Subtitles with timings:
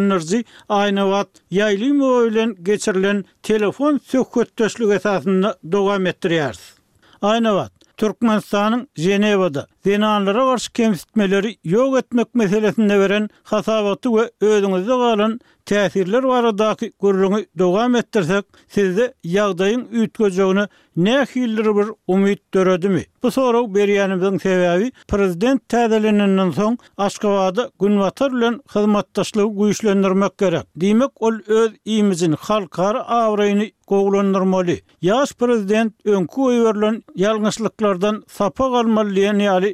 [0.00, 0.38] enerji
[0.78, 6.56] aýna wat ýaýly möwlen geçirilen telefon söhbet döşlügi esasyny dowam etdirýär.
[7.30, 15.40] Aýna wat Türkmenistanyň Ženewada dinanlara garşy kemsitmeleri ýok etmek meselesinde veren hasabaty we özüňizde galan
[15.66, 24.38] täsirler barady gurulyny dowam etdirsek sizde yağdayın ýetgejegini näme bir umyt döredimi bu soraw berýänimiziň
[24.38, 32.36] sebäbi prezident täzeleninden soň Aşgabatda gün watar bilen hyzmatdaşlygy güýçlendirmek gerek diýmek ol öz iýimizin
[32.40, 39.73] halkary awrayny goglandyrmaly ýaş prezident öňkü öýberlen ýalňyşlyklardan sapa galmaly ýaly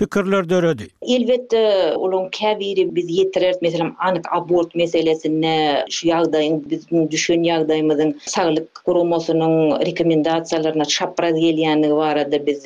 [0.00, 0.88] pikirler döredi.
[1.02, 8.80] Elbette ulun käbiri biz ýetirer, mesela anyk abort meselesine şu ýagdaýyň biz düşün ýagdaýymyzyň saglyk
[8.86, 9.52] gurumasynyň
[9.88, 12.64] rekomendasiýalaryna çapraz gelýändigi var barada biz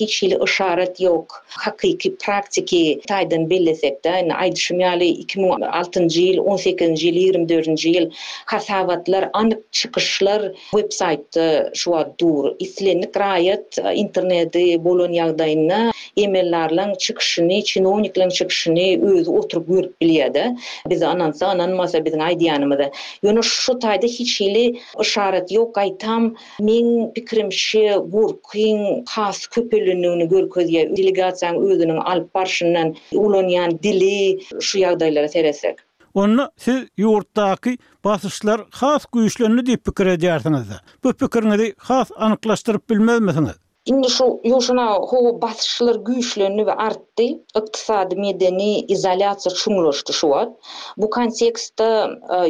[0.00, 1.24] hiç hili ışarat ýok.
[1.48, 4.10] Hakyky praktiki taýdan bellesek de,
[4.42, 8.06] aýdyşym ýaly 2006-njy ýyl 18-nji 2024-nji ýyl
[8.52, 10.44] hasabatlar, anyk çykyşlar
[10.76, 11.46] web saýtda
[11.80, 15.80] şu dur islenik raýat e, interneti bolan ýagdaýyna
[16.24, 20.46] emellerleň çykyşyny, çinowniklaryň çykyşyny özü oturup görüp bilýärdi.
[20.94, 22.88] Biz anan sanan masa biziň aýdyanymyzda.
[23.28, 24.64] Ýöne şu taýda hiç hili
[25.06, 26.30] işaret ýok aýtam.
[26.68, 28.82] Men pikirimçe bu kyn
[29.16, 30.90] has köpelenýäni görkezýär.
[30.96, 34.16] Delegasiýanyň özüniň alyp barşyndan ulanýan dili
[34.60, 35.84] şu ýagdaýlara seresek.
[36.18, 37.72] Onu siz yurtdaki
[38.06, 40.72] basışlar xas güýçlenli diýip pikir edýärsiňiz.
[41.06, 41.58] Bu pikirni
[41.90, 43.56] has anyklaşdyryp bilmezmisiňiz?
[43.92, 47.28] Indi şu ýuşuna hu basışlar güýçlenli we artdy.
[47.60, 48.66] Ykdysady medeni
[48.96, 50.58] izolasiýa çymlaşdy şu wagt.
[51.04, 51.88] Bu kontekstde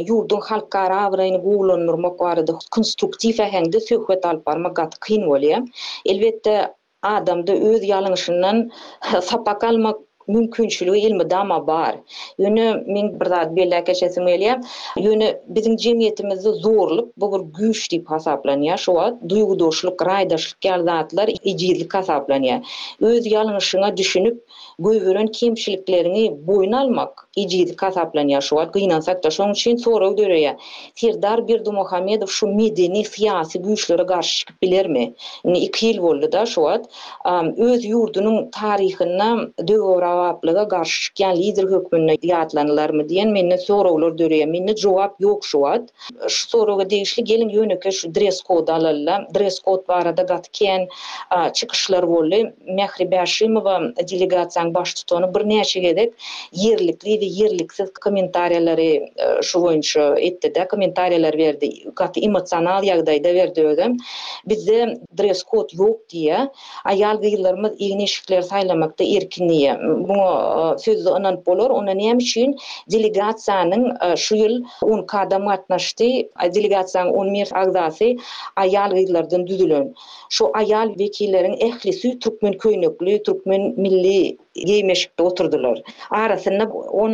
[0.06, 5.62] ýurdun halkara awrayny goýulmak barada konstruktiw ähli söhbet alyp barmak gat kyn bolýar.
[6.14, 6.56] Elbetde
[7.02, 8.68] Adamda öz yalanışından
[9.22, 9.96] sapakalmak
[10.28, 11.96] mümkinçülüğü ilmi dama bar.
[12.38, 14.60] Yönü min bir zat belli keçesi meliye.
[14.98, 18.76] Yönü bizim cemiyetimizi zorluk bu bir güç dip hasaplanıya.
[18.76, 22.62] Şoa duygu doşluk, raydaşlık gerdatlar icidlik hasaplanıya.
[23.00, 24.44] Öz yalınışına düşünüp,
[24.78, 30.56] güvürün kimşiliklerini boyun almak, ijidi kasaplan yaşuat gynansak da şoň üçin sorag döreýär.
[31.00, 35.04] Tirdar Birdi Muhammedow şu medeni fiýasy güýçlere garşy çykyp bilermi?
[35.44, 36.84] Ni 2 ýyl boldy da şuat
[37.66, 39.30] öz ýurdunyň taryhyna
[39.70, 44.46] döwrawaplyga garşy çykan lider hökmünde ýatlanlarmy diýen menne sorawlar döreýär.
[44.54, 45.84] Menne jogap ýok şuat.
[46.28, 50.88] Şu soraga degişli gelin ýöneke şu dress kod alalla, dress kod barada gatken
[51.52, 52.40] çykyşlar boldy.
[52.78, 53.74] Mehribaşymowa
[54.10, 56.12] delegasiýany baş tutany birnäçe gedek
[56.52, 63.96] yerlikli yerliksiz komentariyalary e, şu boýunça etdi de, komentariýalar berdi, gaty emotsional ýagdaýda berdi özüm.
[64.48, 64.78] Bizde
[65.18, 66.38] dress code ýok diýe,
[66.90, 69.74] aýal gyýlarymyz egin şikler saýlamakda erkinliği.
[70.08, 72.56] Bu e, söz onan bolar, ona näme üçin
[72.92, 76.10] delegasiýanyň e, şu ýyl 10 kadam atnaşdy,
[76.56, 78.14] delegasiýanyň 10 mer agdasy
[78.56, 79.92] aýal gyýlardan düzülen.
[80.30, 85.82] Şu aýal wekilleriň ählisi türkmen köýnekli, türkmen milli giymeşikde oturdular.
[86.10, 86.64] Arasında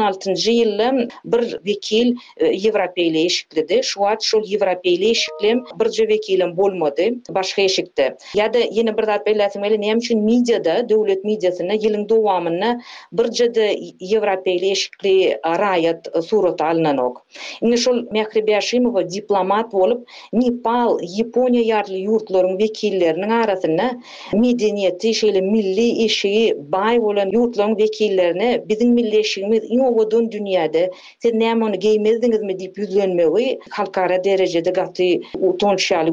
[0.04, 0.88] 2016-njy ýylda
[1.32, 2.12] bir wekil
[2.44, 3.80] Ýewropeýle eşikledi.
[3.84, 8.06] Şu wagt şol Ýewropeýle eşiklem bir je wekilim bolmady, başga eşikdi.
[8.36, 12.72] Ýa-da ýene bir zat beýlesem, eli näme üçin mediada, döwlet mediasyna ýylyň dowamyny
[13.12, 13.68] bir jede
[14.02, 17.24] Ýewropeýle eşikli araýat surat alnanok.
[17.62, 23.90] Ine şol Mehribeýaşymowa diplomat bolup Nepal, Ýaponiýa ýarly ýurtlaryň wekilleriniň arasyna
[24.32, 30.82] medeniýeti, şeýle milli eşigi baý bolan ýurtlaryň wekillerini biziň milli eşigimiz mogodun dünyada
[31.22, 33.44] sen näme onu geymezdiňiz mi diýip ýüzlenmegi
[33.78, 35.08] halkara derejede gaty
[35.50, 36.06] uton şal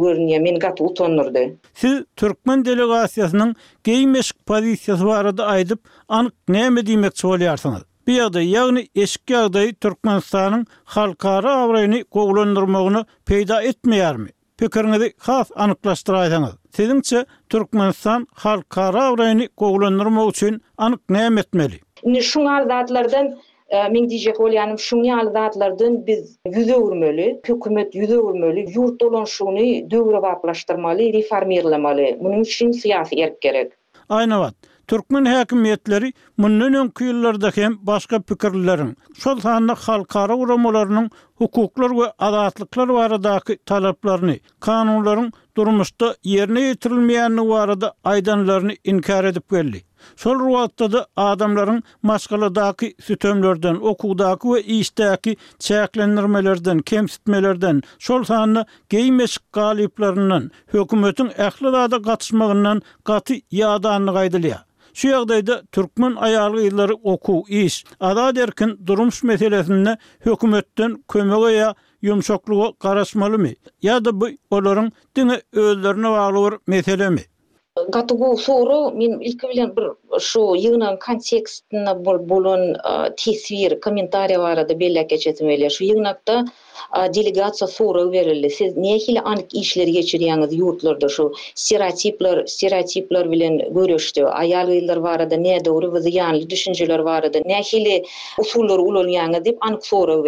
[0.48, 1.44] men gaty utonurdy.
[1.82, 3.50] Siz türkmen delegasiýasynyň
[3.88, 5.80] geymeşik pozisiýasy barada aýdyp
[6.18, 7.82] anyk näme diýmek söýleýärsiňiz?
[8.08, 10.64] Bir ýagdaý ýagny eşik ýagdaý türkmenistanyň
[10.96, 14.30] halkara awrayny goglandyrmagyny peýda etmeýärmi?
[14.62, 16.54] Pikiriňizi has anyklaşdyraýdyňyz.
[16.76, 21.78] Sizinçe Türkmenistan halkara awrayny goglandyrmak üçin anyk näme etmeli?
[22.22, 22.86] Şu halda
[23.92, 31.06] Min diýjek bolýanym şuňy alzatlardan biz ýüze urmaly, hökümet ýüze yurt ýurt dolanşygyny döwre baplaşdyrmaly,
[31.16, 32.08] reformirlemeli.
[32.26, 33.72] Munyň üçin syýasy erk gerek.
[34.10, 34.54] Aýnawat.
[34.92, 38.92] Türkmen häkimetleri mundan öňki ýyllarda hem başga pikirlerin,
[39.24, 41.08] şol sanly halkara uramalarynyň
[41.40, 49.82] hukuklar we adatlyklar baradaky talaplaryny, kanunlaryň durmuşda ýerine ýetirilmeýänligi barada aýdanlaryny inkar edip geldi.
[50.16, 60.52] Sol ruwatda da adamların maskaladaki sütömlerden, okudaki ve iştaki çeklendirmelerden, kemsitmelerden, sol sahanda geymeş galiplarından,
[60.68, 64.66] hökumetin ahlalada katışmağından katı yadanlı gaydılıya.
[64.98, 66.96] Şu yagdaýda türkmen aýalgy ýyllary
[67.64, 73.54] iş, ada derkin durmuş meselesinde hökümetden kömek ya ýumşaklygy garaşmalymy?
[73.84, 77.24] Ýa-da bu olaryň diňe özlerine bagly bir meselemi?
[77.96, 84.58] Gatugu soru, men ilk bilen bir şu yığınan kontekstinna bol bolon e, tesvir, komentari var
[84.58, 85.70] adı bella keçetim öyle.
[85.70, 86.46] Şu yığınakta
[86.98, 88.50] e, delegatsa soru verirli.
[88.50, 94.24] Siz ne anik işler geçiriyanız yurtlarda şu stereotipler, stereotipler bilen görüştü.
[94.24, 97.62] Ayalgıylar var adı ne doğru vizyanlı düşünceler var adı ne
[98.40, 100.22] usullar ulu ulu ulu ulu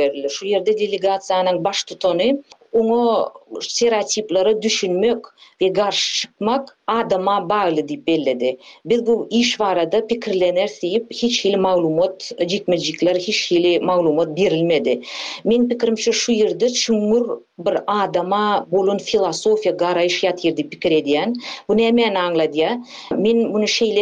[2.74, 5.17] ulu ulu stereotiplara düşünmek
[5.61, 8.57] ve karşı çıkmak adama bağlı di belledi.
[8.85, 15.01] Biz bu iş var da pikirlenir deyip hiç hili malumot, cikmecikler hiç hili malumot birilmedi.
[15.44, 21.33] Min pikirim şu şu yerde çumur bir adama bolun filosofya garayış yat yerde pikir ediyen.
[21.69, 22.44] Bu ne hemen anla
[23.11, 24.01] Min bunu şeyle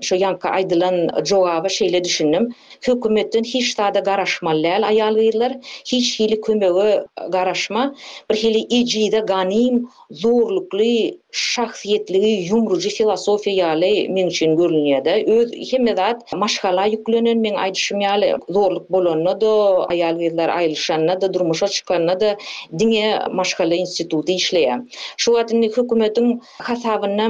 [0.00, 2.54] şu yanka aydılan cevabı şeyle düşündüm.
[2.88, 5.58] Hükümetin hiç daha da garaşmalı ayalıyırlar.
[5.86, 7.00] Hiç hili kümeği
[7.30, 7.94] garaşma.
[8.30, 8.58] Bir hili
[8.94, 9.76] ijide ganim
[10.18, 11.18] zorlukly
[11.52, 15.14] şahsiýetligi yumruji filosofiýa ýaly men üçin görünýärde.
[15.36, 18.28] Öz hemmedat maşgala yüklenen men aýdyşym ýaly
[18.58, 19.52] zorluk bolanyna da,
[19.96, 22.30] aýal gyzlar aýlyşanyna da, durmuşa çykanyna da
[22.78, 23.08] diňe
[23.40, 24.78] maşgala instituty işleýär.
[25.16, 26.26] Şu wagtyň hökümetiň
[26.70, 27.26] hasabyna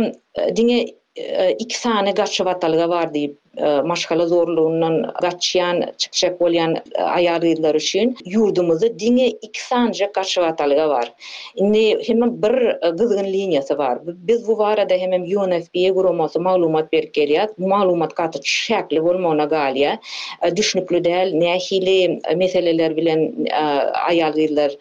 [0.60, 0.78] diňe
[1.16, 7.74] e, iki sany gaçyp atalga bar diýip E, maşgala zorluğundan gaçyan çıkacak bolyan e, ayarlar
[7.74, 11.12] üçin yurdumuzda dinge iki sanja gaçyatalyga bar.
[11.54, 13.98] Indi hem bir e, gızgın liniyasi bar.
[14.06, 20.00] Biz bu warada hemen UNFP guramasy maglumat berip Bu maglumat gatı şekli bolmagyna galya.
[20.56, 23.34] Düşnüklü däl, nähili meseleler bilen
[24.08, 24.72] ayarlar,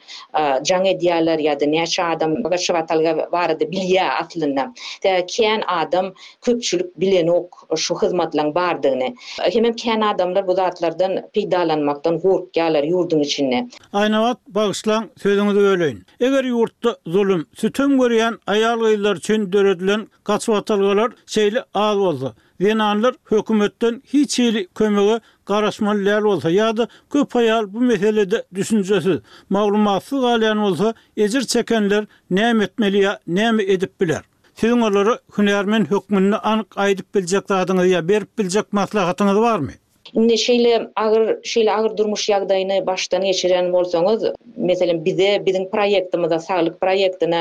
[0.69, 4.73] jaňy diýalar ýa-da näçe adam gaçyatalyga warady bilýär aslynda.
[5.03, 9.07] Täkin adam köpçülik bilen ok şu hyzmatlaň bardygyny.
[9.53, 13.57] Hemem kän adamlar bu zatlardan peýdalanmakdan gorkýarlar ýurdun içinde.
[14.01, 15.99] Aýnawat bagyşlan sözüňizi öýleýin.
[16.27, 22.29] Eger ýurtda zulüm, sütün görýän aýal gyzlar üçin döredilen gaçyp atalgalar şeýle al boldy.
[22.57, 25.15] Wenanlar hökümetden hiç ýeli kömegi
[25.51, 29.13] garaşman lel bolsa ýa-da köp aýal bu meselede düşünjesi,
[29.55, 30.93] maglumatsyz galyan bolsa
[31.25, 33.03] ejir çekenler näme etmeli
[33.37, 34.23] näme edip biler?
[34.55, 39.71] Sizin olara hünermen hükmünü anık aydıp bilecek dağdınız ya berip bilecek maslahatınız var mı?
[40.13, 44.25] Inde şeýle agyr şeýle agyr durmuş ýagdaýyny başdan geçiren bolsaňyz,
[44.69, 47.39] meselem bize biziň proýektimizde saglyk proýektine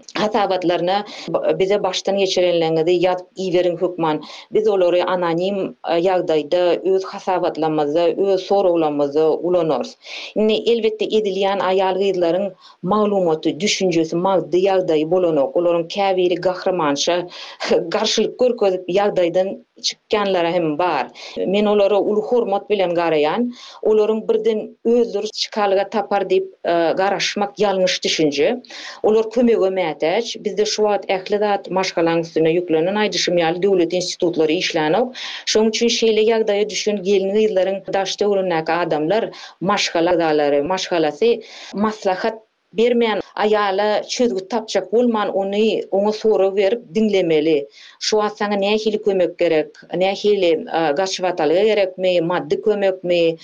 [1.59, 4.23] bize başdan geçirenlerini ýat iwerin hukman.
[4.57, 5.59] Biz olary anonim
[5.89, 6.63] e, ýagdaýda
[6.95, 9.93] öz hasabatlamazda, öz soraglamazda ulanarys.
[10.35, 12.49] Inde elbetde edilýän aýal gyýdlaryň
[12.83, 17.21] maglumaty, düşünjesi, maddi ýagdaýy bolanok, olaryň käbiri gahrymanşa
[17.99, 21.07] garşylyk görkezip ýagdaýdan çıkkanlara hem bar.
[21.37, 23.53] Men olara ulu hormat bilen garayan,
[23.83, 28.63] olorun birden özür çıkalga tapar deyip e, garaşmak yanlış düşünce.
[29.03, 35.15] Olor kömege mehdeç, bizde şu at ehlidat maşkalan üstüne yüklenen aydışım yali devlet institutları işlenok.
[35.47, 39.31] Şun üçün şeyle yagdaya düşün gelini yılların daşta urunak adamlar
[39.61, 41.41] maşkala dağları, maşkalası
[41.75, 42.42] maslahat
[42.73, 45.53] bermeyen ayala çözgü tapacak bulman onu
[45.91, 47.69] ona soru verip dinlemeli.
[48.01, 49.67] Şu an sana ne kömek gerek,
[49.97, 53.37] ne hili e, gaşıvatalı gerek mi, maddi kömök mi,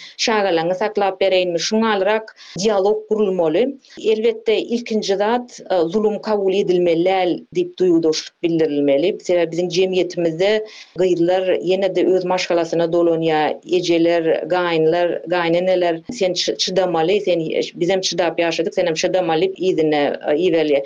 [0.75, 2.23] saklap mi, şun dialog
[2.59, 3.76] diyalog Elbetde
[4.12, 8.03] Elbette ilkinci zat e, zulum kabul edilmeli dip deyip
[8.43, 9.19] bildirilmeli.
[9.23, 17.41] Sebe bizim cemiyetimizde gıyırlar ýene de öz maşkalasına dolunya, eceler, gayinler, gayneneler sen çydamaly, sen
[17.75, 20.85] bizim çıdap yaşadık, senem çıdamalı adam alıp izine e, iveli.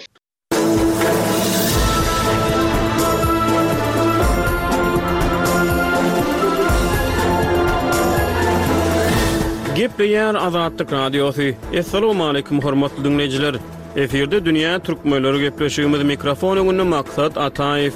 [9.77, 11.43] Gepleyen Azadlık Radyosu.
[11.73, 13.55] Esselamu aleyküm hormatlı dinleyiciler.
[13.97, 17.95] Efirde Dünya Türk Möylörü mikrofonu gündü maksat Ataif.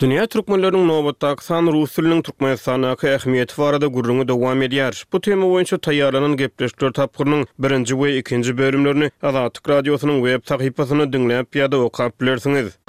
[0.00, 4.94] Dünya türkmenlärini nobatda san rus dilini türkmen sanyna ähli ähmiýeti barada gurrunyň dowam edýär.
[5.12, 11.56] Bu tema boýunça taýýarlanan gepleşdirilýän tapgyrynyň birinji we ikinji bölümlerini Azatlyk radiosynyň web sahypasyna dinleýip
[11.62, 12.80] ýa-da okap bilersiňiz.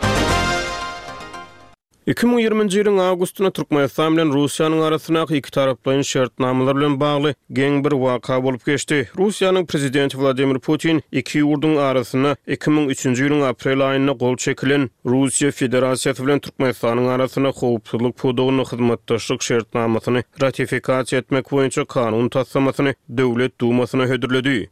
[2.08, 8.40] 2020-nji ýylyň awgustyna Türkmenistan bilen Russiýanyň arasyna iki taraplyň şertnamalar bilen bagly geň bir waka
[8.44, 9.10] bolup geçdi.
[9.18, 16.26] Russiýanyň prezidenti Vladimir Putin iki ýurduň arasyna 2003-nji ýylyň aprel aýynda gol çekilen Russiýa Federasiýasy
[16.26, 24.70] bilen Türkmenistanyň arasyna howpsuzlyk pudugyny hyzmatdaşlyk şertnamasyny ratifikasiýa etmek boýunça kanun taslamasyny Döwlet Dumasyna hödürledi.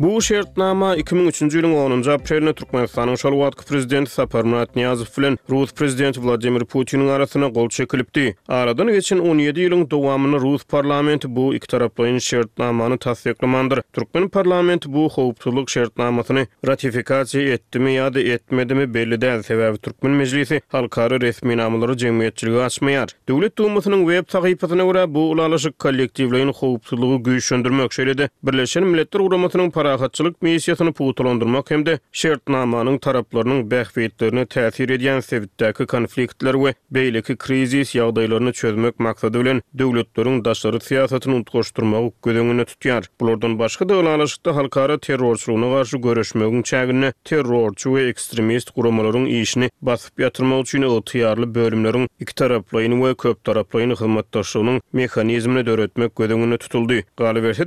[0.00, 6.22] Bu şertnama 2003-nji ýylyň 10-njy aprelinde Türkmenistanyň Şolwatky prezidenti Sapar Murat Niyazow bilen Rus prezidenti
[6.24, 8.36] Vladimir Putin arasyna gol çekilipdi.
[8.48, 13.80] Aradan geçen 17 ýylyň dowamyny Rus parlamenti bu iki taraply şertnamany tassyklamandyr.
[13.92, 21.20] Türkmen parlamenti bu howpsuzlyk şertnamasyny ratifikasiýa etdimi ýa-da etmedimi belli däl sebäbi Türkmen Meclisi halkary
[21.20, 23.08] resmi namalary jemgyýetçiligi açmaýar.
[23.28, 28.30] Döwlet Dumasynyň web sahypasyna görä bu ulalaşyk kollektivleriň howpsuzlygy güýçlendirmek şeýledi.
[28.42, 36.58] Birleşen Milletler Guramasynyň narahatçylyk meýsiýetini puwtlandyrmak hem de şertnamanyň taraplarının bähbetlerini täsir edýän sebäpdäki konfliktler
[36.64, 43.04] we beýleki krizis ýagdaýlaryny çözmek maksady bilen döwletleriň daşary syýasatyny utgaşdyrmagy gödegini tutýar.
[43.20, 50.20] Bulardan başga da ulanyşykda halkara terrorçylygyna garşy göreşmegiň çägini terrorçy we ekstremist guramalaryň işini basyp
[50.20, 57.02] ýatyrmak üçin ýetärli bölümleriň iki taraply we köp taraply hyzmatdaşlygynyň mekanizmini döretmek gödegini tutuldy.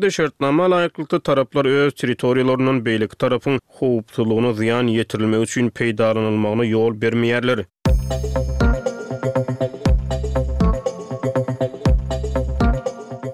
[0.02, 7.60] de şertnama laýyklygy taraplar öz teritoriýalarynyň beýleki tarapyň howpsuzlygyna ziýan ýetirilmek üçin peýdarlanylmagyna ýol bermeýärler.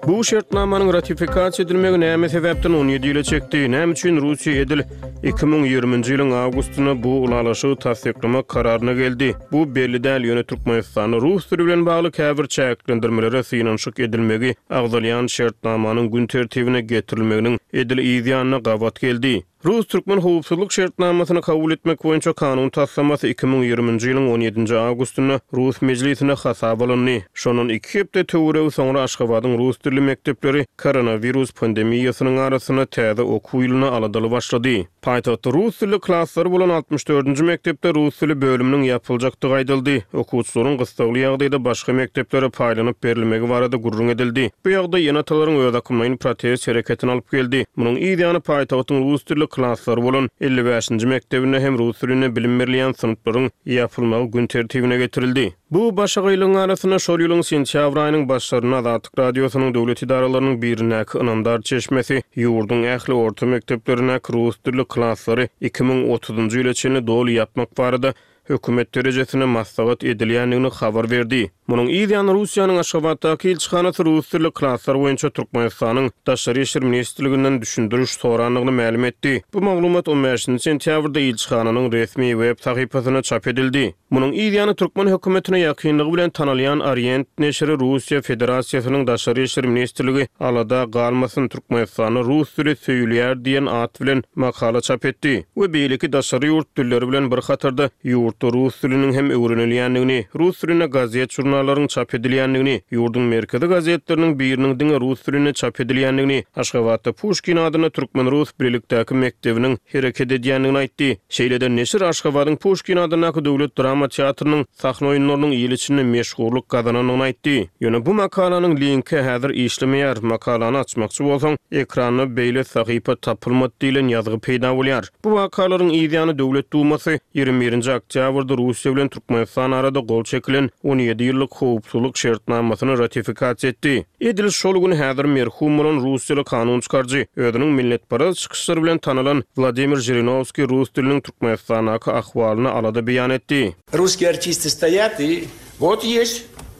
[0.08, 3.66] Bu şertnamanyň ratifikasiýa edilmegi näme sebäpden 17 ýyla çekdi?
[3.76, 4.80] Näme üçin Russiýa edil?
[5.20, 9.26] 2020-nji ýylyň awgustyna bu ulanyşy täsdiklemä kararyna geldi.
[9.52, 16.08] Bu belli däl ýöne Türkmenistany ruh süri bilen bagly käbir çäklendirmelere synanşyk edilmegi, agzalyan şertnamanyň
[16.16, 19.36] gün tertibine getirilmeginiň edil ýygyanyna gabat geldi.
[19.64, 26.32] Rus Türkmen howpsuzlyk şertnamasyny kabul etmek boýunça kanun taslaması 2020-nji ýylyň 17-nji awgustyny Rus mejlisine
[26.32, 27.20] hasa bolundy.
[27.34, 33.84] Şonuň 2 hepde töwereg soňra Aşgabatyň rus dilli mektepleri koronavirus pandemiýasynyň arasyna täze okuw ýylyny
[33.88, 34.86] aladaly başlady.
[35.02, 39.96] Paýtagt rus dilli klasslary bolan 64-nji mektepde rus dilli bölüminiň ýapyljakdygy aýdyldy.
[40.12, 44.48] Okuwçylaryň gysgaly ýagdaýda başga mektepleri paýlanyp berilmegi barada gurrun edildi.
[44.64, 47.64] Bu ýagdaý ýene talaryň öz akymlaryny protest hereketini alyp geldi.
[47.76, 54.46] Munyň ideýany rus dilli klaslar bolun 55-nji mektebine hem rus dilini bilmirliýän synplaryň ýapylma gün
[54.46, 55.52] tertibine getirildi.
[55.70, 61.62] Bu başa gylyň arasyna şol ýylyň sentýabr aýynyň başlaryna Adatyk radiosynyň döwlet idaralarynyň birine kynandar
[61.62, 68.14] çeşmesi ýurdun ähli orta mekteplerine rus dilli klaslary 2030-njy ýyly üçin dowul ýapmak barada
[68.50, 71.50] hökümet derejesine maslahat xavar habar berdi.
[71.70, 79.04] Munun ýa-da Russiýanyň Aşgabatda kilçhana türkmenistanlyk klaster boýunça Türkmenistanyň daşary işler ministrliginden düşündürüş soranlygyny ma'lum
[79.04, 79.42] etdi.
[79.54, 83.94] Bu maglumat 15 sentýabrda ýa resmi web sahypasyna çap edildi.
[84.10, 90.84] Munun ýa-da Türkmen hökümetine ýakynlygy bilen tanalýan Orient neşri Russiýa Federasiýasynyň daşary işler ministrligi alada
[90.84, 95.46] galmasyn Türkmenistanyň rus dili söýülýär diýen at bilen makala çap etdi.
[95.54, 100.86] We beýleki daşary ýurt dilleri bilen bir hatarda ýurt rus dilini hem öwrenilýändigini, rus diline
[100.86, 107.56] gazet jurnallaryň çap edilýändigini, ýurdun merkezi gazetleriniň biriniň diňe rus diline çap edilýändigini, Aşgabatda Puşkin
[107.56, 111.16] adyna türkmen rus birlikdäki mekdebiniň hereket edýändigini aýtdy.
[111.30, 117.56] Şeýlede Neşir Aşgabatyň Puşkin adyna döwlet drama teatrynyň sahna oýunlarynyň ýelişini meşhurlyk gazananyny aýtdy.
[117.80, 120.22] Ýöne bu makalanyň linki häzir işlemeýär.
[120.24, 125.12] Makalany açmakçy bolsaň, ekrana beýle sahypa tapylmaz diýilen ýazgy peýda bolýar.
[125.24, 131.49] Bu makalaryň ýazyny döwlet duýmasy 21-nji oktýabrda Russiýa bilen Türkmenistan arasynda gol çekilen 17 ýyllyk
[131.56, 134.06] hukukçuluk şertnamasını ratifikasiya etdi.
[134.20, 139.96] Edil şol gün häzir merhumulun rus dili kanun çıkarjy, özüniň milletpara çykyşlar bilen tanalan Vladimir
[139.96, 143.76] Zhirinovskiy rus diliniň Türkmenistanaky ahwalyny alada beýan etdi.
[143.98, 145.44] Ruski artisti stoyat i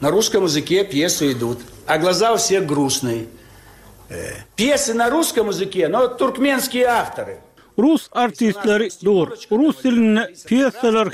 [0.01, 1.57] na ruskom yzyke pyesy idut.
[1.87, 3.23] A glaza u vsekh
[4.57, 7.35] Пьесы на русском языке, но туркменские авторы.
[7.77, 9.27] Рус артистлери дур.
[9.49, 9.77] Рус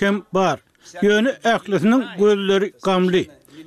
[0.05, 0.57] hem бар.
[1.03, 3.23] Йөни әхлисинин гөлләри камли.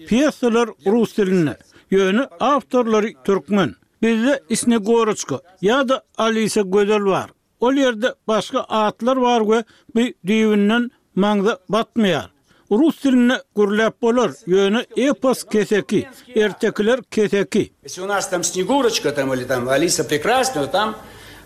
[0.09, 1.55] Пьесалар рус тилине.
[1.91, 3.77] Йөне авторлар туркмен.
[4.01, 7.31] Бизде Снегурочка, яда Алиса Гөдөл бар.
[7.61, 12.31] Ол ерде башка атлар вар гө, би дивиннен маңда батмыяр.
[12.71, 17.73] Рус тилине гурлап болор, йөне эпос кесеки, эртекілер кесеки.
[17.85, 20.97] Если у нас там Снегурочка, там, или там Алиса Прекрасна, там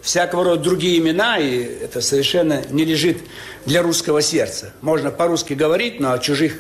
[0.02, 3.18] всякого рода другие имена, и это совершенно не лежит
[3.64, 4.72] для русского сердца.
[4.82, 6.58] Можно по-русски говорить, но о чужих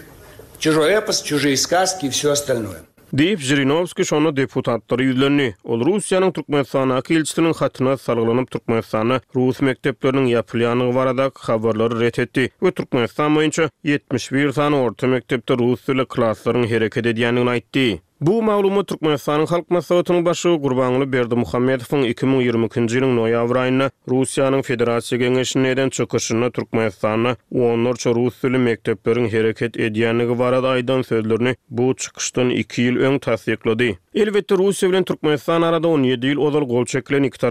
[0.64, 2.78] чужой эпос, чужие сказки и все остальное.
[3.12, 5.50] Deyip Жириновски şonu депутаттар ýüzlendi.
[5.64, 12.48] Ol Русияның Türkmenistan akylçylygynyň hatyna salgylanyp Türkmenistany rus mekteplerini ýapylýanyny barada habarlary ret etdi.
[12.62, 17.86] Ö Türkmenistan boýunça 71 san orta mektepde rus tili klassaryny hereket edýänini aýtdy.
[18.26, 22.80] Bu maglumu Turkmenistanın halk masavatının başı Gurbanlı Berdi Muhammedov'un 2022.
[22.94, 30.64] yılın noyavrayını Rusiyanın Federasiya Gengişini edin çöküşünü Turkmenistanına onlarca Rus sülü mektöplerin hareket ediyenlik varad
[30.64, 33.98] aydan sözlerini bu çıkıştın iki yıl ön tasdikladi.
[34.14, 37.50] Elbette Rusiyy Rusiyy Rusiyy arada 17 Rusiyy Rusiyy Rusiyy Rusiyy Rusiyy Rusiyy Rusiyy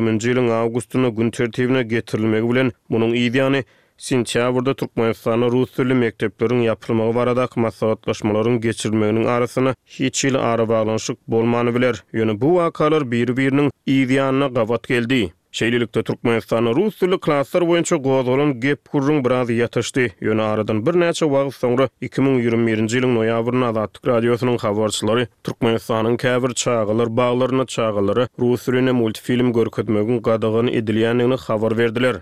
[2.33, 3.61] Rusiyy Rusiyy
[4.01, 11.91] Sintiabrda Türkmenistan'a Rus tilli mekteplerin yapılmağı varadak masavatlaşmaların geçirilmeginin arasına hiç il ara bağlanışık bolmanı
[12.13, 15.33] Yönü bu vakalar bir-birinin iziyanına gavat geldi.
[15.53, 20.05] Şeýlelikde Türkmenistan rus tilli klasslar boýunça gozgulan gep gurrun biraz ýatyşdy.
[20.21, 27.09] Ýöne aradan bir näçe wagt soňra 2021-nji ýylyň noýabrynda Azatlyk radiosynyň habarçylary Türkmenistanyň käbir çağalar
[27.17, 32.15] baglaryna çağılary rus tilini multfilm görkezmegiň gadagyny edilýändigini habar berdiler.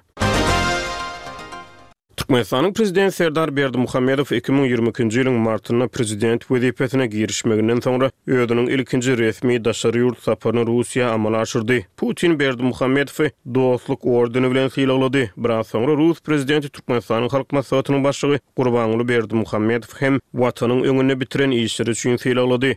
[2.29, 10.03] Türkmenistanyň prezidenti Serdar Berdimuhammedow 2020-nji ýylyň martynda prezident wezipetine girişmeginden soňra öýüniň ilkinji resmi daşary
[10.03, 11.79] ýurt saparyny Russiýa amala aşyrdy.
[11.97, 15.23] Putin Berdimuhammedow dostluk ordeny bilen silahlady.
[15.37, 21.51] Bir az soňra Rus prezidenti Türkmenistanyň halk maslahatynyň başlygy Gurbanuly Berdimuhammedow hem watanyň öňüne bitiren
[21.51, 22.75] işleri üçin silahlady.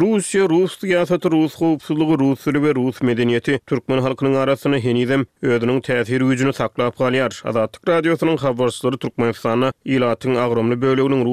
[0.00, 5.80] Rusya Rus siyasatı Rus hukuksuzluğu Rus dili ve Rus medeniyeti Türkmen halkının arasını henizem ödünün
[5.80, 7.42] tähir gücünü saklap galyar.
[7.44, 10.74] Azatlyk radiosynyň habarçylary Türkmen efsanasyna ilatyň agromly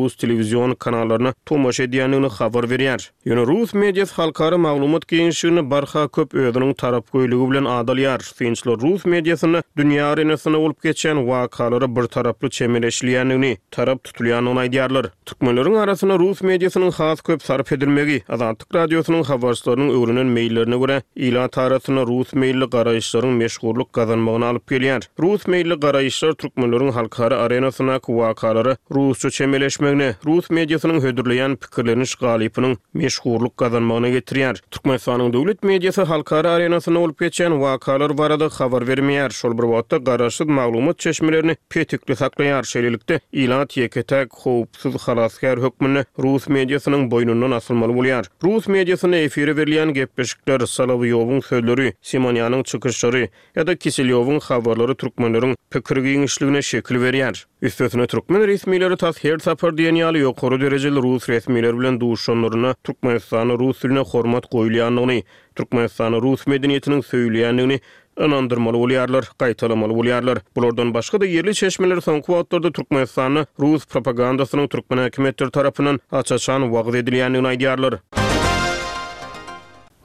[0.04, 3.10] Rus telewizion kanallaryna tomoş edýänini habar berýär.
[3.26, 8.20] Ýöne Rus media halkary maglumat kynşyny barha köp ödünün tarap goýlugy bilen adalyar.
[8.36, 15.10] Fenslor Rus mediasyny dünýä arenasyna olup geçen wakalary bir taraply çemeleşdirýänini, tarap tutulýanyny aýdýarlar.
[15.26, 21.50] Türkmenleriň arasyna Rus medyasının has köp sarf edilmegi, Baltyk radiosynyň habarçylarynyň öwrenen meýillerine görä, ilan
[21.56, 25.08] taýratyna rus meýilli garaýyşlaryň meşgurluk gazanmagyny alyp gelýär.
[25.24, 33.58] Rus meýilli garaýyşlar türkmenleriň halkara arenasyna kuwakalary rusça çemeleşmegine, rus mediýasynyň hödürleýän pikirlerini şgalypynyň meşgurluk
[33.64, 34.62] gazanmagyna getirýär.
[34.72, 39.34] Türkmenistanyň döwlet mediýasy halkara arenasyna olup geçen wakalar barada habar bermeýär.
[39.42, 46.48] Şol bir wagtda garaşyk maglumat çeşmelerini petikli saklaýar şeýlelikde ilan ýeketek howpsuz halaskar hökmüni rus
[46.54, 48.30] mediýasynyň boýnundan asylmaly bolýar.
[48.46, 56.62] Rus mediasyna efiri verilen gepeşikler, Salaviyovun sözleri, Simonyanyň çykyşlary ýa-da Kiselyovun habarlary türkmenleriň pikir giňişligine
[56.62, 57.44] şekil berýär.
[57.62, 63.54] Üstüne türkmen resmileri taş her sapar diýen ýaly ýokary derejeli rus resmiler bilen duşşanlaryna türkmenistany
[63.64, 65.24] rus diline hormat goýulýanyny,
[65.56, 67.80] türkmenistanyň rus medeniýetiniň söýleýänligini
[68.20, 70.38] Anandırmalı ulyarlar, qaytalamalı ulyarlar.
[70.56, 76.96] Bulordan başqa da yerli çeşmeler son kuatlarda Turkmenistanı, Rus propagandasının Turkmen hakimiyyatları tarafından açaçan vaqt
[76.96, 77.94] ediliyyani unaydiyarlar.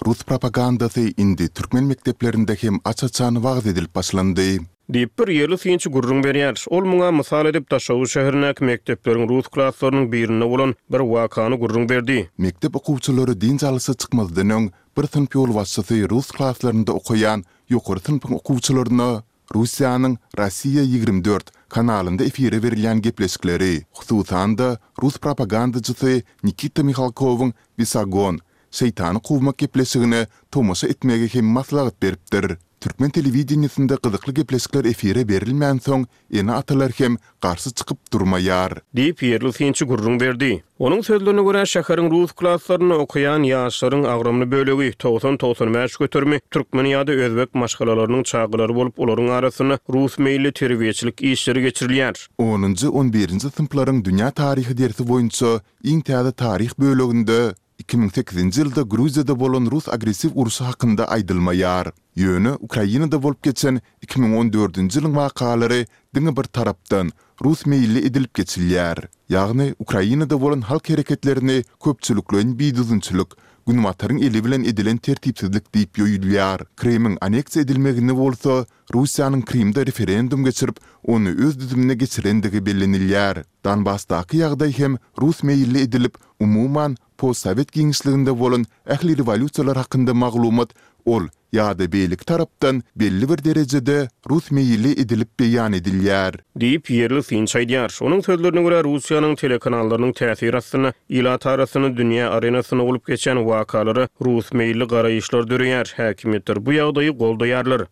[0.02, 4.58] Rus propagandasy indi türkmen mekteplerinde hem açaçan wagt edilip başlandy.
[4.94, 6.54] Dip bir ýyly synçy gurrun berýär.
[6.70, 12.30] Ol muňa mysal edip Taşawy şäherine mekteplerin rus klasslarynyň birine bolan bir wakany gurrun berdi.
[12.38, 18.30] Mekdep okuwçylary din zalysy çykmazdan öň bir syn pýol wasyty rus klasslarynda okuyan ýokary synp
[18.32, 19.22] okuwçylaryna
[19.54, 28.38] Russiýanyň Rossiýa 24 kanalynda efire berilen gepleşikleri, hususan da rus propagandajysy Nikita Mihalkowyň Visagon
[28.70, 32.56] Seytanı kuvmak geplesigine Tomasa etmege hem maslagat beripdir.
[32.80, 38.72] Türkmen televizyonunda qızıqlı gepleskler efire berilmeyen soň ene atalar hem garşy çykyp durmaýar.
[38.96, 40.50] Diýip ýerli synçy gurrun berdi.
[40.78, 47.12] Onuň sözlerine görä şäheriň rus klasslaryny okuyan ýaşlaryň agramly bölegi 90-90 mäş götürmi türkmen ýa-da
[47.26, 52.28] özbek maşgalalarynyň çaqylary bolup olaryň arasyny rus meýilli terwiýeçilik işleri geçirilýär.
[52.38, 57.42] 10-njy 11-nji synplaryň dünýä taryhy dersi boýunça iň täze taryh bölegünde
[57.86, 61.92] 2008-nji ýylda Gruziýada bolan rus agressiw urusy hakynda aýdylmaýar.
[62.18, 69.06] Ýöne Ukrainada bolup geçen 2014-nji ýylyň wakalary diňe bir tarapdan rus meýilli edilip geçilýär.
[69.30, 73.38] Ýagny Ukrainada bolan halk hereketlerini köpçülükleýän biýdüzünçülük
[73.68, 76.62] Günmatarın eli bilen edilen tertipsizlik deyip yoyulyar.
[76.76, 83.42] Kremin aneksiýa edilmegini bolsa, Rusiyanın Kremda referendum geçirip, onu öz düzümine geçirendigi bellenilyar.
[83.64, 90.70] Danbastaki ýagdaý hem Rus meyilli edilip, umuman po Sovet gengisliginde bolan ähli revolutsiyalar hakynda maglumat
[91.14, 91.26] ol
[91.56, 93.96] ýa-da beýlik tarapdan belli bir derejede
[94.30, 96.38] rus meýilli edilip beýan edilýär.
[96.62, 103.06] Diýip ýerli finçaýdyar, onuň sözlerine görä Russiýanyň telekanallarynyň täsiri astyna ýa-da tarasyny dünýä arenasyna ulup
[103.08, 105.94] geçen wakalary rus meýilli garaýyşlar döreýär.
[105.98, 107.88] Häkimetler bu ýagdaýy goldaýarlar.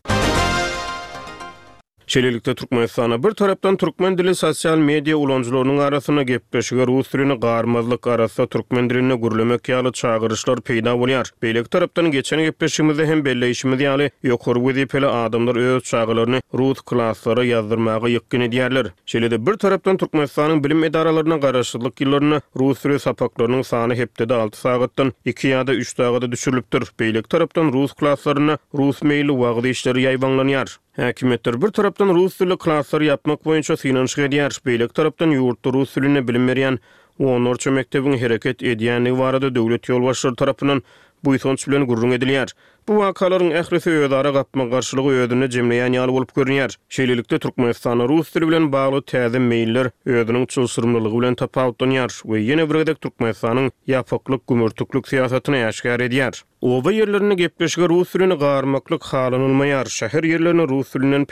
[2.09, 8.07] Şelilikte Türkmenistan'a sana bir taraftan Türkmen dili sosyal medya ulanjlarının arasına gepleşige rus dilini garmazlyk
[8.07, 11.31] arasında türkmen dilini gurlamak ýaly çağırışlar peýda bolýar.
[11.43, 16.41] Beýleki taraftan geçen gepleşimizde hem belli işimizi ýaly ýokur we diýip hele adamlar öz çağırlaryny
[16.55, 18.87] rus klasslara ýazdyrmagy ýokgyny diýerler.
[19.07, 25.13] Şelide bir taraftan Türkmen bilim edaralaryna garaşdyrylyk ýyllaryny rus dili sapaklarynyň sany hepdede 6 sagatdan
[25.25, 26.83] 2 ýa-da 3 sagatda düşürilipdir.
[27.01, 30.79] Beylik taraftan rus klaslarına rus meýli işleri yayvanlanyar.
[30.97, 36.23] Häkimetler bir tarapdan rus tili klasslar ýapmak boýunça synanş gelýär, beýlek tarapdan ýurt rus tilini
[36.29, 36.79] bilmeýän
[37.21, 40.81] Onorçu mektebin hereket edýänlik barada döwlet ýolbaşçylary tarapynyň
[41.25, 42.49] bu ýsonç bilen gurrun edilýär.
[42.89, 46.73] Bu wakalaryň ähli ýöýdara gapma garşylygy ýödünü jemleýän ýaly bolup görünýär.
[46.93, 52.83] Şeýlelikde Türkmenistan rus tili bilen bagly täze meýiller ýödünüň çulsurmalygy bilen tapawtlanýar we ýene bir
[52.85, 56.45] gedek Türkmenistanyň ýapoklyk gümürtüklük siýasatyny ýaşgar edýär.
[56.69, 61.27] Ova yerlerini gepleşge Rus tülünü garmaklık halanılmayar, şehir yerlerini Rus tülünün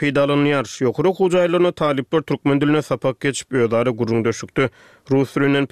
[0.83, 4.69] yokura kucaylarını talipler Türkmen diline sapak geçip ödarı gurrunda döşüktü.
[5.11, 5.65] Rus tülünün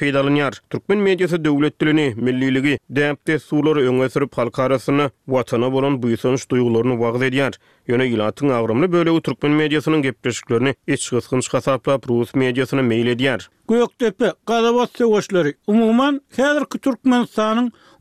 [0.71, 4.59] Türkmen medyası devlet dilini, millilігi, deyapte suları öngesirip halk
[5.27, 7.53] vatana bolan buysanış duygularını vaqz ediyar.
[7.89, 13.49] Yöne ilatın ağrımlı böyle u Türkmen medyasının gepleşiklerini iç gıskın şasapla Rus medyasını meyil ediyar.
[13.69, 15.01] Göktepe, Qadavat
[15.67, 17.25] umuman, hedir ki Türkmen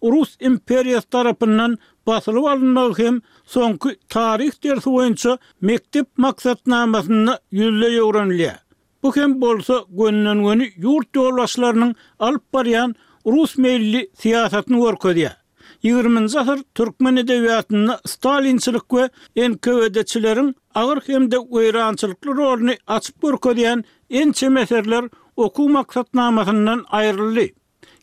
[0.03, 8.59] Rus imperiyas tarafından basılı varlığı hem sonki tarih dersi oyunca mektib maksatnamasını yüzle yorunliya.
[9.03, 12.95] Bu hem bolsa gönlönlönü göni yurt yurt yurt bariyan
[13.27, 15.42] Rus meyilli yurt orkodiyar.
[15.85, 24.33] 20-nji asyr türkmen edebiýatynda Stalinçilik we NKVDçiläriň agyr hem de öýrançylyklary rolyny açyp görkeden en
[24.33, 25.05] çemeserler
[25.37, 27.53] okuw maksatnamasyndan aýrylýar.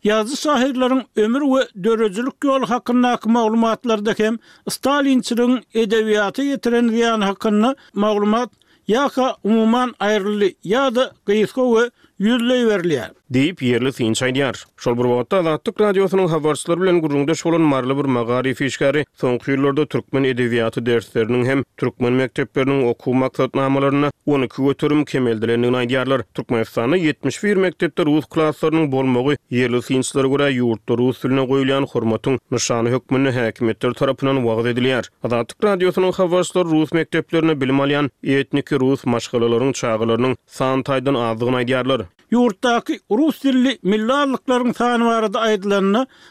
[0.03, 4.37] Yazı sahirlerin ömür ve dörücülük yolu hakkında akı mağlumatlarda kem
[4.69, 8.49] Stalinçilin edeviyatı yetiren ziyan hakkında mağlumat
[8.87, 13.11] ya ka umuman ayrılı ya da qiyitko ve yüzlöy verliyar.
[13.33, 14.63] Deyip yerli sin çaydiar.
[14.77, 19.85] Şol bir wagtda Alatyk radiosynyň habarçylary bilen gurulmagda şolun marly bir magary fişkary son ýyllarda
[19.87, 26.23] türkmen edebiýaty dersleriniň hem türkmen Mekteplerinin oku maksatnamalaryna 12 köterim kemeldirenligini aýdýarlar.
[26.33, 32.89] Türkmen 71 mektepde rus klaslarının bolmagy yerli sinçlere görä yurtta rus diline goýulýan hormatyň nişany
[32.97, 35.05] hökmüni häkimetler tarapynyň wagt edilýär.
[35.23, 44.13] Alatyk Radyosu'nun habarçylary rus mekteplerini bilmeýän etniki rus maşgalalarynyň san taýdan yurttaki rus dilli milli
[44.13, 45.39] allıkların varada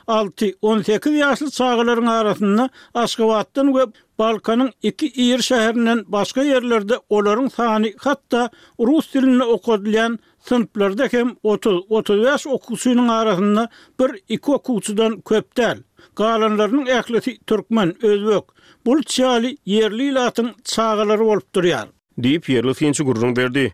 [0.09, 3.87] 6-18 yaşlı çağların arasında Aşkavattın ve
[4.19, 13.09] Balkanın iki iyir şehrinden başka yerlerde oların sani hatta rus dilini okudilyen hem 30-35 okusunun
[13.09, 13.69] arasında
[14.01, 15.79] bir iki okusudan köptel.
[16.17, 18.45] Galanlarının ehleti Türkmen, Özbek,
[18.87, 21.89] Bulçali, yerli ilatın çağları olup duruyar.
[22.49, 23.73] yerli finci gururun verdi.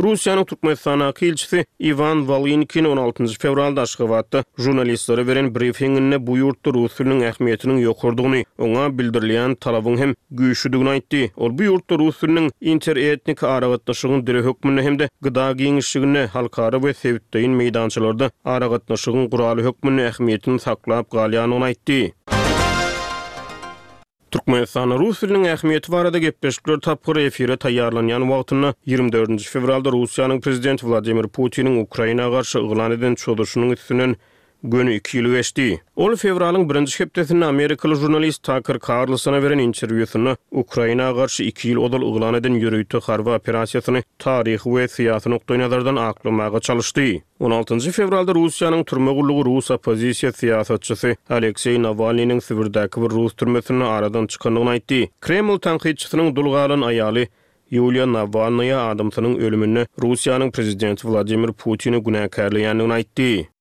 [0.00, 7.20] Russiýanyň Türkmenistana kiçisi Ivan Valinkin 16-njy fevralda şgawatda jurnalistlere beren briefingine bu ýurtda rus diliniň
[7.30, 11.22] ähmiýetiniň ýokurdygyny, oňa bildirilýän talabyň hem güýşdigini aýtdy.
[11.36, 17.60] Ol bu ýurtda rus diliniň interetnik aragatnaşygyny dire hökmüne hem-de gyda giňişligini halkara we sewtdeýin
[17.60, 22.00] meýdançylarda aragatnaşygyny gurali hökmüne ähmiýetini saklap galýanyny aýtdy.
[24.34, 31.26] Turkmenistan Rus dilinin ähmiýeti barada gepleşikler tapgyry efire taýýarlanýan wagtyna 24-nji fevralda Russiýanyň prezidenti Vladimir
[31.38, 34.14] Putiniň Ukrainaga garşy ýygnan edilen çöldürşüniň üstünden
[34.64, 35.82] Gönü iki yıl geçti.
[35.96, 42.02] Ol fevralın birinci şeptesinin Amerikalı jurnalist Takır Karlısına veren interviyosunu Ukrayna karşı iki yıl odal
[42.14, 47.02] ıglan edin yürüytü xarva operasyasını tarih ve siyasi noktay nazardan aklamağa çalıştı.
[47.40, 47.78] 16.
[47.78, 55.10] fevralda Rusiyanın türmeğulluğu Rusa opozisiya siyasatçısı Aleksey Navalny'nin Sivirdaki bir Rus türmesini aradan çıkanlığı naitdi.
[55.20, 55.96] Kreml tankiyy
[56.36, 57.28] dolgalın ayali
[57.70, 63.59] Yulia Navalny'a adamsının ölümünü Rusiyanın prezidenti Vladimir Putin'i günahkarlayanlığı naitdi.